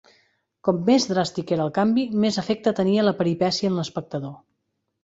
[0.67, 4.37] Com més dràstic era el canvi, més efecte tenia la peripècia en l'espectador.